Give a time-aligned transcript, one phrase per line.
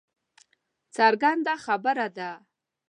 [0.95, 2.31] څرګنده خبره ده